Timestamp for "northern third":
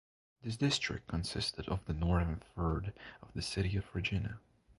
1.93-2.91